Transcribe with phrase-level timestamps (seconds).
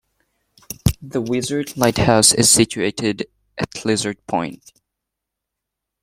[1.03, 4.73] The Lizard Lighthouse is situated at Lizard Point.